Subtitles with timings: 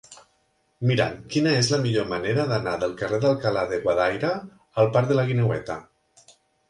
[0.91, 4.33] Mira'm quina és la millor manera d'anar del carrer d'Alcalá de Guadaira
[4.85, 5.77] al parc de la Guineueta.